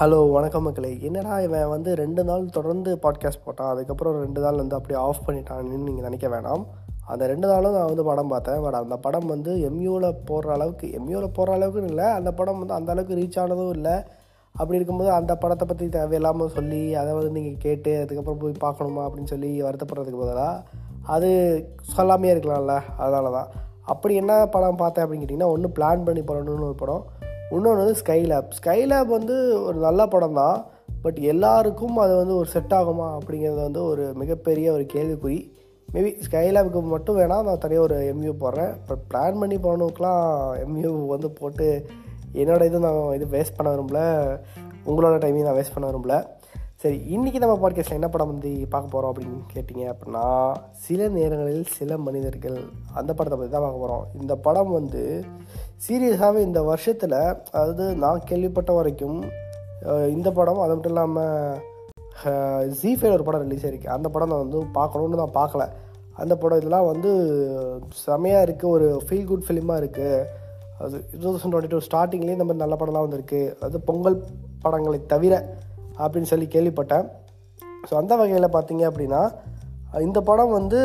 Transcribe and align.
Hello 0.00 0.30
வணக்கம் 0.30 0.62
மக்களே. 0.62 1.00
என்னடா 1.00 1.40
இவன் 1.40 1.68
வந்து 1.68 1.94
ரெண்டு 1.94 2.24
நாள் 2.24 2.44
தொடர்ந்து 2.46 2.98
பாட்காஸ்ட் 3.02 3.40
போட்டான். 3.46 3.70
அதுக்கப்புறம் 3.70 4.20
ரெண்டு 4.20 4.40
நாள் 4.40 4.56
வந்து 4.56 4.76
அப்படியே 4.76 5.00
ஆஃப் 5.00 5.22
பண்ணிட்டான்னு 5.26 5.78
நீங்கள் 5.86 6.06
நினைக்க 6.08 6.28
வேணாம். 6.28 6.64
அந்த 7.06 7.26
ரெண்டு 7.26 7.48
நாளும் 7.48 7.72
நான் 7.72 7.86
வந்து 7.86 8.04
படம் 8.04 8.28
பார்த்தேன். 8.28 8.60
பட் 8.62 8.74
அந்த 8.74 8.96
படம் 8.96 9.26
வந்து 9.26 9.52
எம்யூவில் 9.70 10.16
போடுற 10.28 10.46
அளவுக்கு 10.46 10.86
எம்யூவில் 10.98 11.34
போடுற 11.38 11.56
அளவுக்குன்னு 11.58 11.84
இல்லை. 11.84 12.04
அந்த 12.04 12.32
படம் 12.32 12.58
வந்து 12.58 12.74
அந்த 12.74 12.92
அளவுக்கு 12.92 13.16
ரீச் 13.16 13.40
ஆனதும் 13.40 13.72
இல்லை. 13.72 13.92
அப்படி 14.52 14.74
இருக்கும்போது 14.74 15.10
அந்த 15.10 15.36
படத்தை 15.36 15.66
பற்றி 15.66 15.88
தேவையில்லாமல் 15.88 16.48
சொல்லி 16.48 16.94
அதை 16.94 17.12
வந்து 17.12 17.30
நீங்கள் 17.30 17.58
கேட்டு 17.58 18.00
அதுக்கப்புறம் 18.00 18.42
போய் 18.44 18.64
பார்க்கணுமா 18.66 19.04
அப்படின்னு 19.08 19.32
சொல்லி 19.34 19.62
வருத்தப்படுறதுக்கு 19.62 20.24
பதிலாக 20.24 20.62
அது 21.02 21.30
சொல்லாமே 21.96 22.30
இருக்கலாம்ல. 22.36 22.82
அதனால 22.96 23.30
தான் 23.30 23.48
அப்படி 23.82 24.14
என்ன 24.14 24.46
படம் 24.46 24.76
பார்த்தேன் 24.76 25.04
அப்படின்னு 25.04 25.24
கேட்டிங்கன்னா 25.24 25.54
ஒன்று 25.56 25.68
பிளான் 25.68 26.04
பண்ணி 26.04 26.20
போடணும்னு 26.20 26.68
ஒரு 26.70 26.74
படம். 26.74 27.04
இன்னொன்று 27.50 27.84
வந்து 27.84 28.00
ஸ்கைலேப் 28.04 28.50
ஸ்கைலேப் 28.58 29.06
வந்து 29.06 29.62
ஒரு 29.62 29.78
நல்ல 29.78 30.06
படம் 30.06 30.34
தான் 30.34 30.66
பட் 31.02 31.18
எல்லாருக்கும் 31.18 31.96
அது 31.96 32.16
வந்து 32.16 32.36
ஒரு 32.36 32.48
செட் 32.48 32.74
ஆகுமா 32.74 33.18
அப்படிங்கிறது 33.18 33.62
வந்து 33.62 33.84
ஒரு 33.84 34.12
மிகப்பெரிய 34.14 34.72
ஒரு 34.72 34.86
கேள்விக்குறி. 34.92 35.38
மேபி 35.92 36.10
ஸ்கைலேபுக்கு 36.30 36.82
மட்டும் 36.82 37.18
வேணால் 37.18 37.42
நான் 37.42 37.58
தனியாக 37.58 37.86
ஒரு 37.86 38.14
எம்யூ 38.14 38.32
போடுறேன். 38.42 38.74
பட் 38.86 39.04
பிளான் 39.14 39.38
பண்ணி 39.38 39.56
போனவுக்கெலாம் 39.56 40.26
எம்யூ 40.66 41.06
வந்து 41.06 41.30
போட்டு 41.30 41.86
என்னோட 42.34 42.64
இது 42.64 42.78
நான் 42.78 43.14
இது 43.14 43.26
வேஸ்ட் 43.26 43.56
பண்ண 43.56 43.72
விரும்பல. 43.74 44.00
உங்களோட 44.86 45.14
டைமையும் 45.22 45.42
நான் 45.42 45.54
வேஸ்ட் 45.54 45.74
பண்ண 45.74 45.90
விரும்பல. 45.90 46.36
சரி 46.74 46.96
இன்றைக்கி 46.96 47.38
நம்ம 47.38 47.54
பாட்காஸ்ட்டில் 47.62 47.92
என்ன 47.92 48.08
படம் 48.08 48.26
வந்து 48.26 48.66
பார்க்க 48.70 48.90
போகிறோம் 48.90 49.12
அப்படின்னு 49.12 49.38
கேட்டிங்க 49.54 49.84
அப்படின்னா 49.92 50.52
சில 50.70 51.08
நேரங்களில் 51.08 51.64
சில 51.64 51.98
மனிதர்கள் 51.98 52.58
அந்த 52.94 53.14
படத்தை 53.14 53.38
பற்றி 53.38 53.52
தான் 53.52 53.62
பார்க்க 53.62 53.80
போகிறோம் 53.80 54.06
இந்த 54.20 54.36
படம் 54.36 54.70
வந்து 54.70 55.24
சீரியஸாகவே 55.84 56.40
இந்த 56.46 56.60
வருஷத்தில் 56.68 57.18
அதாவது 57.56 57.84
நான் 58.04 58.24
கேள்விப்பட்ட 58.28 58.70
வரைக்கும் 58.78 59.18
இந்த 60.14 60.28
படம் 60.38 60.62
அது 60.62 60.72
மட்டும் 60.74 60.94
இல்லாமல் 60.94 62.72
ஜி 62.78 62.90
ஒரு 63.16 63.24
படம் 63.26 63.44
ரிலீஸ் 63.44 63.66
ஆயிருக்கு. 63.66 63.94
அந்த 63.96 64.08
படம் 64.14 64.32
நான் 64.32 64.44
வந்து 64.44 64.60
பார்க்கணுன்னு 64.78 65.20
நான் 65.22 65.38
பார்க்கல. 65.40 65.64
அந்த 66.22 66.34
படம் 66.42 66.60
இதெல்லாம் 66.60 66.88
வந்து 66.92 67.10
செமையாக 68.06 68.46
இருக்குது 68.46 68.72
ஒரு 68.76 68.88
ஃபீல் 69.06 69.28
குட் 69.30 69.46
ஃபிலிமாக 69.48 69.80
இருக்குது 69.82 70.26
அது 70.84 70.96
டூ 71.20 71.26
தௌசண்ட் 71.30 71.52
டுவெண்ட்டி 71.52 71.72
டூ 71.74 71.82
ஸ்டார்டிங்லேயே 71.86 72.36
இந்த 72.36 72.46
மாதிரி 72.48 72.64
நல்ல 72.64 72.76
படம்லாம் 72.80 73.06
வந்திருக்கு. 73.06 73.42
அது 73.66 73.76
பொங்கல் 73.88 74.18
படங்களை 74.64 74.98
தவிர 75.12 75.34
அப்படின்னு 76.02 76.30
சொல்லி 76.32 76.46
கேள்விப்பட்டேன். 76.54 77.06
ஸோ 77.88 77.94
அந்த 78.02 78.12
வகையில் 78.20 78.54
பார்த்தீங்க 78.56 78.84
அப்படின்னா 78.90 79.22
இந்த 80.08 80.18
படம் 80.28 80.56
வந்து 80.58 80.80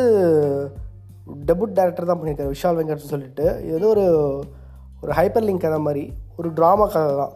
டெபுட் 1.50 1.78
டேரக்டர் 1.78 2.10
தான் 2.10 2.20
பண்ணியிருக்காரு. 2.20 2.54
விஷால் 2.56 2.78
வெங்கட்னு 2.80 3.14
சொல்லிட்டு. 3.16 3.46
இது 3.68 3.76
வந்து 3.78 3.94
ஒரு 3.96 4.06
ஒரு 5.04 5.14
ஹைப்பர் 5.20 5.48
லிங்க் 5.48 5.64
கதை 5.66 5.80
மாதிரி 5.88 6.04
ஒரு 6.40 6.50
ட்ராமா 6.58 6.86
கதை 6.94 7.14
தான். 7.22 7.34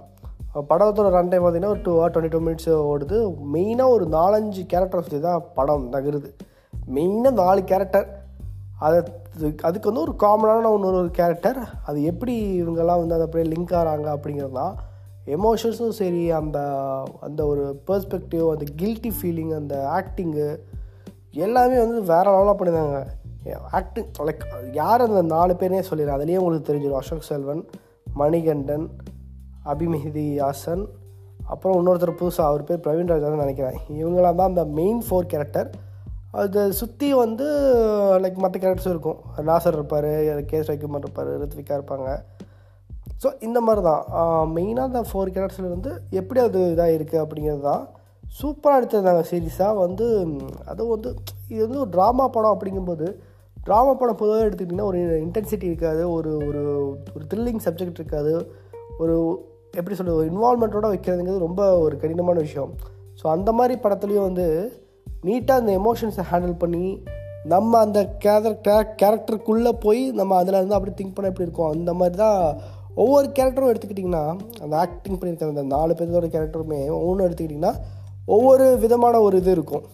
படத்தோட 0.70 1.08
ரன் 1.16 1.32
டைம் 1.32 1.44
பார்த்தீங்கன்னா 1.44 1.74
ஒரு 1.76 1.82
two 1.88 1.94
or 2.04 2.12
twenty 2.14 2.34
two 2.36 2.40
minutes 2.46 2.70
ஓடுது 2.92 3.18
மெயினாக 3.56 3.96
ஒரு 3.96 4.06
நாலஞ்சு 4.18 4.62
கேரக்டர் 4.72 5.02
வச்சு 5.02 5.20
தான் 5.28 5.44
படம் 5.58 5.86
நகருது 5.96 6.30
மெயினாக 6.96 7.34
நாலு 7.42 7.62
கேரக்டர் 7.72 8.08
அது 8.88 8.98
அதுக்கு 9.68 9.90
வந்து 9.90 10.04
ஒரு 10.06 10.14
காமனான 10.24 10.70
ஒன்று 10.76 10.94
ஒரு 11.02 11.12
கேரக்டர் 11.20 11.60
அது 11.90 11.98
எப்படி 12.12 12.34
இவங்கெல்லாம் 12.62 13.02
வந்து 13.02 13.16
அதை 13.18 13.26
அப்படியே 13.28 13.48
லிங்க் 13.52 13.76
ஆகிறாங்க 13.80 14.08
அப்படிங்கிறது 14.16 14.56
தான். 14.62 14.74
எமோஷன்ஸும் 15.36 15.96
சரி 16.00 16.24
அந்த 16.40 16.60
அந்த 17.28 17.42
ஒரு 17.52 17.64
பெர்ஸ்பெக்டிவ் 17.88 18.46
அந்த 18.54 18.66
கில்ட்டி 18.82 19.12
ஃபீலிங் 19.18 19.54
அந்த 19.60 19.76
ஆக்டிங்கு 19.98 20.48
எல்லாமே 21.46 21.78
வந்து 21.84 22.00
வேறு 22.12 22.30
லெவலாக 22.36 22.56
பண்ணியிருந்தாங்க. 22.60 23.00
ஆக்டிங் 23.80 24.10
லைக் 24.28 24.46
யார் 24.80 25.06
அந்த 25.08 25.24
நாலு 25.36 25.54
பேரே 25.62 25.82
சொல்லிடுறேன் 25.90 26.18
அதுலேயே 26.18 26.40
உங்களுக்கு 26.42 26.70
தெரிஞ்சிடும் 26.70 27.02
அசோக் 27.02 27.28
செல்வன் 27.32 27.64
மணிகண்டன் 28.22 28.86
அபிமெஹதி 29.74 30.28
ஹாசன் 30.44 30.86
அப்புறம் 31.54 31.78
இன்னொருத்தர் 31.80 32.20
புதுசாக 32.22 32.50
அவர் 32.52 32.68
பேர் 32.70 32.84
பிரவீன் 32.86 33.12
ராஜான்னு 33.12 33.44
நினைக்கிறேன். 33.44 33.78
இவங்களாம் 34.00 34.40
தான் 34.40 34.52
அந்த 34.52 34.64
மெயின் 34.80 35.02
ஃபோர் 35.08 35.30
கேரக்டர் 35.34 35.70
அது 36.40 36.62
சுற்றி 36.80 37.10
வந்து 37.24 37.46
லைக் 38.24 38.42
மற்ற 38.44 38.58
கேரக்டர்ஸும் 38.64 38.96
இருக்கும். 38.96 39.20
நாசர் 39.50 39.78
இருப்பார் 39.78 40.10
கே 40.50 40.58
ஸ்ரீகுமார் 40.66 41.06
இருப்பார் 41.06 41.30
ரித்விகா 41.44 41.78
இருப்பாங்க. 41.80 42.10
ஸோ 43.22 43.28
இந்த 43.48 43.60
மாதிரி 43.68 43.82
தான். 43.90 44.04
மெயினாக 44.56 44.90
அந்த 44.90 45.02
ஃபோர் 45.10 45.32
கேரக்டர்ஸில் 45.36 45.74
வந்து 45.76 45.92
எப்படி 46.22 46.40
அது 46.48 46.60
இதாக 46.74 46.98
இருக்குது 46.98 47.24
அப்படிங்கிறது 47.24 47.64
தான் 47.70 47.86
சூப்பராக 48.40 48.80
எடுத்திருந்தாங்க. 48.80 49.24
சீரீஸாக 49.30 49.80
வந்து 49.86 50.08
அதுவும் 50.72 50.94
வந்து 50.96 51.10
இது 51.54 51.62
வந்து 51.66 51.82
ஒரு 51.84 51.92
ட்ராமா 51.96 52.26
படம் 52.36 52.56
அப்படிங்கும்போது 52.56 53.08
ட்ராமா 53.68 53.94
படம் 53.94 54.20
பொதுவாக 54.22 54.46
எடுத்துக்கிட்டிங்கன்னா 54.48 54.90
ஒரு 54.92 55.00
இன்டென்சிட்டி 55.26 55.68
இருக்காது 55.72 56.12
ஒரு 56.12 56.32
ஒரு 56.48 56.62
ஒரு 57.16 57.24
த்ரில்லிங் 57.32 57.64
சப்ஜெக்ட் 57.66 58.00
இருக்காது. 58.02 58.34
ஒரு 59.00 59.16
எப்படி 59.80 59.96
சொல்கிறது 59.96 60.20
ஒரு 60.22 60.30
இன்வால்மெண்ட்டோட 60.34 60.88
வைக்கிறதுங்கிறது 60.94 61.46
ரொம்ப 61.48 61.80
ஒரு 61.80 61.96
கடினமான 62.04 62.38
விஷயம். 62.40 62.72
ஸோ 63.20 63.26
அந்த 63.28 63.52
மாதிரி 63.52 63.76
படத்துலேயும் 63.84 64.28
வந்து 64.30 64.48
நீட்டாக 65.28 65.62
அந்த 65.62 65.72
எமோஷன்ஸை 65.82 66.24
ஹேண்டில் 66.32 66.58
பண்ணி 66.64 66.86
நம்ம 67.54 67.80
அந்த 67.80 68.00
கேரக்டர் 68.24 68.88
கேரக்டருக்குள்ளே 69.02 69.72
போய் 69.86 70.02
நம்ம 70.12 70.36
அதில் 70.36 70.58
இருந்து 70.60 70.78
அப்படி 70.78 70.94
திங்க் 70.96 71.16
பண்ண 71.16 71.32
எப்படி 71.32 71.48
இருக்கும்? 71.48 71.72
அந்த 71.76 71.94
மாதிரி 71.94 72.18
தான் 72.18 72.40
ஒவ்வொரு 72.96 73.28
கேரக்டரும் 73.38 73.72
எடுத்துக்கிட்டிங்கன்னா 73.72 74.24
அந்த 74.64 74.74
ஆக்டிங் 74.84 75.18
பண்ணியிருக்க 75.20 75.54
அந்த 75.54 75.64
நாலு 75.76 75.94
பேரோட 76.00 76.28
கேரக்டருமே 76.36 76.80
ஒவ்வொன்றும் 77.00 77.28
எடுத்துக்கிட்டிங்கன்னா 77.28 77.74
ஒவ்வொரு 78.26 78.66
விதமான 78.80 79.20
ஒரு 79.22 79.38
இது 79.38 79.52
இருக்கும். 79.52 79.86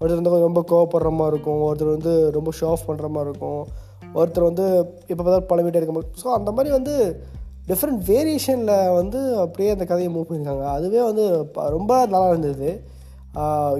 ஒருத்தர் 0.00 0.20
வந்து 0.20 0.30
ரொம்ப 0.30 0.64
கோவப்படுற 0.68 1.10
மாதிரி 1.12 1.36
இருக்கும் 1.36 1.60
ஒருத்தர் 1.60 1.90
வந்து 1.90 2.30
ரொம்ப 2.30 2.50
ஷோ 2.60 2.66
ஆஃப் 2.66 2.88
பண்ணுற 2.88 3.08
மாதிரி 3.08 3.30
இருக்கும். 3.30 3.66
ஒருத்தர் 4.14 4.42
வந்து 4.42 4.94
இப்போ 5.06 5.22
பார்த்தா 5.24 5.52
பழமிட்டே 5.52 5.76
இருக்கும். 5.76 6.02
ஸோ 6.24 6.26
அந்த 6.26 6.50
மாதிரி 6.50 6.74
வந்து 6.74 7.22
டிஃப்ரெண்ட் 7.68 8.00
வேரியேஷனில் 8.06 8.94
வந்து 8.94 9.36
அப்படியே 9.36 9.70
அந்த 9.70 9.84
கதையை 9.84 10.14
மூவ் 10.14 10.32
பண்ணியிருக்காங்க. 10.32 10.64
அதுவே 10.64 11.02
வந்து 11.02 11.46
ப- 11.46 11.68
ரொம்ப 11.68 12.06
நல்லா 12.06 12.28
இருந்தது. 12.28 12.96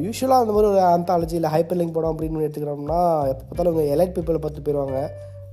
யூஸ்வலாக 0.06 0.40
அந்த 0.40 0.52
மாதிரி 0.52 0.68
ஒரு 0.70 0.78
ஆந்தாலஜி 0.78 1.32
இல்லை 1.32 1.50
ஹைப்பர் 1.50 1.78
லிங்க் 1.80 1.92
படம் 1.92 2.18
அப்படின்னு 2.18 2.44
எடுத்துக்கிறோம்னா 2.46 3.00
எப்போ 3.28 3.44
பார்த்தாலும் 3.44 3.72
அவங்க 3.72 3.82
எலைட் 3.82 4.16
பீப்புளை 4.16 4.38
பார்த்து 4.38 4.62
போயிடுவாங்க 4.62 4.98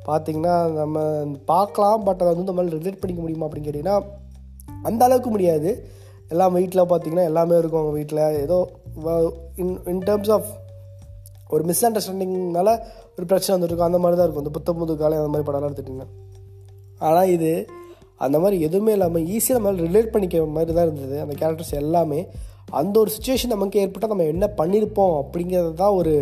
பார்த்தீங்கன்னா 0.07 0.71
நம்ம 0.71 0.99
பார்க்கலாம் 1.45 2.03
பட் 2.03 2.21
அதை 2.21 2.33
வந்து 2.33 2.51
நம்மளால் 2.51 2.79
ரிலேட் 2.79 2.99
பண்ணிக்க 2.99 3.21
முடியுமா 3.21 3.45
அப்படின்னு 3.45 3.69
கேட்டிங்கன்னா 3.69 4.03
அந்த 4.83 5.05
அளவுக்கு 5.05 5.29
முடியாது. 5.29 5.87
எல்லாம் 6.29 6.53
வீட்டில் 6.53 6.81
பார்த்தீங்கன்னா 6.81 7.23
எல்லாமே 7.23 7.57
இருக்கும் 7.57 7.79
அவங்க 7.79 7.97
வீட்டில் 7.97 8.41
ஏதோ 8.41 8.69
இன் 9.61 9.73
இன் 9.91 10.03
டேர்ம்ஸ் 10.09 10.31
ஆஃப் 10.35 10.49
ஒரு 11.53 11.63
மிஸ் 11.69 11.83
அண்டர்ஸ்டாண்டிங்னால 11.87 12.69
ஒரு 13.17 13.25
பிரச்சனை 13.31 13.53
வந்துருக்கும். 13.55 13.89
அந்த 13.89 13.99
மாதிரி 14.03 14.17
தான் 14.17 14.27
இருக்கும். 14.27 14.45
இந்த 14.45 14.53
புத்த 14.57 14.73
புது 14.79 14.93
காலை 15.01 15.17
அந்த 15.21 15.31
மாதிரி 15.33 15.47
படம்லாம் 15.49 15.69
எடுத்துட்டிங்கன்னா. 15.69 16.09
ஆனால் 17.07 17.31
இது 17.35 17.51
அந்த 18.25 18.37
மாதிரி 18.41 18.57
எதுவுமே 18.67 18.91
இல்லாமல் 18.97 19.25
ஈஸியாக 19.35 19.57
நம்மளால் 19.57 19.85
ரிலேட் 19.87 20.11
பண்ணிக்கிற 20.13 20.51
மாதிரி 20.57 20.73
தான் 20.77 20.87
இருந்தது. 20.87 21.15
அந்த 21.23 21.33
கேரக்டர்ஸ் 21.41 21.73
எல்லாமே 21.83 22.19
அந்த 22.79 22.95
ஒரு 23.01 23.09
சுச்சுவேஷன் 23.15 23.53
நமக்கு 23.55 23.81
ஏற்பட்டால் 23.81 24.13
நம்ம 24.13 24.27
என்ன 24.33 24.45
பண்ணியிருப்போம் 24.59 25.15
அப்படிங்கிறது 25.23 25.73
தான் 25.81 25.97
ஒரு 25.99 26.13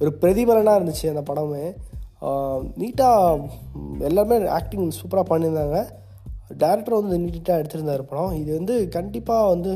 ஒரு 0.00 0.10
பிரதிபலனாக 0.22 0.78
இருந்துச்சு 0.80 1.06
அந்த 1.12 1.22
படமே. 1.30 1.64
நீட்டாக 2.80 3.48
எல்லாருமே 4.08 4.36
ஆக்டிங் 4.58 4.86
சூப்பராக 5.00 5.26
பண்ணியிருந்தாங்க. 5.32 5.78
டேரக்டர் 6.62 6.98
வந்து 7.00 7.18
நீட்டாக 7.24 7.60
எடுத்திருந்தார் 7.60 8.08
படம். 8.10 8.32
இது 8.40 8.50
வந்து 8.58 8.76
கண்டிப்பாக 8.96 9.50
வந்து 9.52 9.72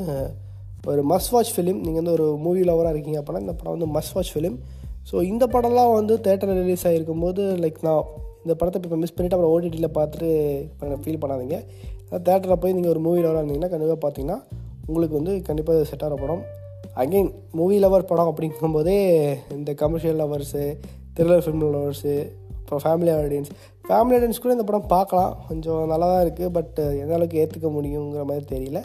ஒரு 0.93 1.03
மஸ் 1.13 1.29
வாட்ச் 1.35 1.53
ஃபிலிம் 1.55 1.81
நீங்கள் 1.85 2.01
வந்து 2.01 2.15
ஒரு 2.17 2.27
மூவி 2.45 2.63
லவராக 2.69 2.93
இருக்கீங்க 2.95 3.19
அப்படின்னா 3.21 3.45
இந்த 3.45 3.55
படம் 3.61 3.75
வந்து 3.77 3.89
மஸ் 3.97 4.13
வாட்ச் 4.15 4.33
ஃபிலிம் 4.35 4.57
ஸோ 5.09 5.17
இந்த 5.31 5.45
படம்லாம் 5.55 5.93
வந்து 5.99 6.15
தேட்டரில் 6.27 6.61
ரிலீஸ் 6.63 6.85
ஆகிருக்கும் 6.89 7.25
போது 7.25 7.43
லைக் 7.63 7.79
நான் 7.87 8.05
இந்த 8.45 8.55
படத்தை 8.61 8.79
இப்போ 8.81 8.99
மிஸ் 9.03 9.15
பண்ணிவிட்டு 9.17 9.37
அப்புறம் 9.37 9.55
ஓடிடியில் 9.55 9.95
பார்த்துட்டு 9.99 10.29
ஃபீல் 11.05 11.21
பண்ணாதீங்க. 11.23 11.59
தேட்டரில் 12.27 12.61
போய் 12.63 12.75
நீங்கள் 12.77 12.93
ஒரு 12.95 13.01
மூவி 13.07 13.21
லவராக 13.25 13.43
இருந்தீங்கன்னா 13.43 13.71
கண்டிப்பாக 13.75 14.01
பார்த்தீங்கன்னா 14.05 14.39
உங்களுக்கு 14.89 15.15
வந்து 15.19 15.35
கண்டிப்பாக 15.49 15.85
செட் 15.91 16.05
ஆகிற 16.07 16.17
படம். 16.23 16.43
அகெயின் 17.03 17.31
மூவி 17.59 17.77
லவர் 17.85 18.09
படம் 18.11 18.31
அப்படிங்கும்போதே 18.31 18.99
இந்த 19.59 19.71
commercial 19.83 20.21
lovers 20.23 20.65
thriller 21.17 21.45
film 21.45 21.65
lovers 21.77 22.15
அப்புறம் 22.59 22.83
ஃபேமிலி 22.85 23.11
ஆடியன்ஸ் 23.15 23.51
ஃபேமிலி 23.89 24.17
ஆடியன்ஸ் 24.19 24.43
கூட 24.43 24.53
இந்த 24.57 24.67
படம் 24.69 24.91
பார்க்கலாம். 24.95 25.33
கொஞ்சம் 25.49 25.83
நல்லா 25.93 26.07
தான் 26.13 26.23
இருக்குது 26.27 26.53
பட் 26.59 26.79
எந்த 27.03 27.13
அளவுக்கு 27.17 27.41
ஏற்றுக்க 27.43 27.71
முடியுங்கிற 27.79 28.25
மாதிரி 28.31 28.47
தெரியல. 28.55 28.81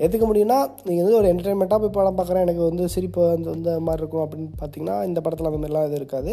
எதுக்கு 0.00 0.26
முடியும்னா 0.28 0.58
நீங்கள் 0.86 1.04
வந்து 1.04 1.18
ஒரு 1.18 1.28
என்டர்டைன்மெண்ட்டாக 1.32 1.78
போய் 1.82 1.96
படம் 1.96 2.16
பார்க்குறேன் 2.18 2.44
எனக்கு 2.46 2.62
வந்து 2.62 2.84
சிரிப்பு 2.88 3.20
வந்து 3.34 3.50
இந்த 3.52 3.72
மாதிரி 3.80 4.02
இருக்கும் 4.02 4.24
அப்படின்னு 4.24 4.50
பார்த்தீங்கன்னா 4.62 4.96
இந்த 5.08 5.20
படத்தில் 5.20 5.50
அந்த 5.50 5.60
மாதிரிலாம் 5.60 5.86
எதுவும் 5.88 6.02
இருக்காது. 6.02 6.32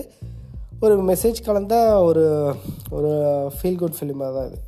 ஒரு 0.79 0.95
மெசேஜ் 1.09 1.39
கலந்த 1.45 1.75
ஒரு 2.03 2.23
ஒரு 2.97 3.11
ஃபீல் 3.57 3.79
குட் 3.81 3.97
ஃபிலிமாக 3.99 4.33
தான் 4.37 4.47
இது. 4.49 4.59